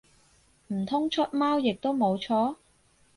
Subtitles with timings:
[0.69, 2.55] 唔通出貓亦都冇錯？